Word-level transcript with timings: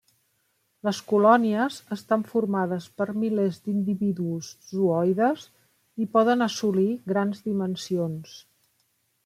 Les 0.87 0.99
colònies 1.09 1.75
estan 1.95 2.23
formades 2.31 2.87
per 3.01 3.07
milers 3.25 3.59
d'individus 3.67 4.49
zooides 4.71 5.45
i 6.07 6.11
poden 6.17 6.49
assolir 6.49 6.89
grans 7.13 7.47
dimensions. 7.51 8.37